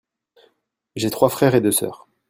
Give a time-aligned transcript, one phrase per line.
[0.95, 2.07] J'ai trois frères et deux sœurs.